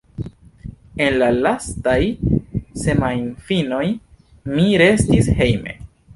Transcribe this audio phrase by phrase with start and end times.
[1.07, 1.99] En la lastaj
[2.85, 3.85] semajnfinoj,
[4.57, 5.79] mi restis hejme.